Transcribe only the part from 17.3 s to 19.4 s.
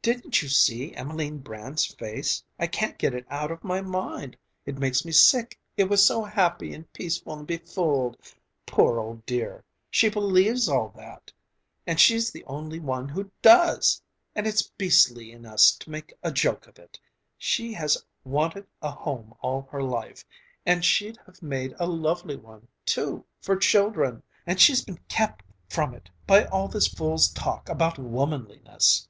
She has wanted a home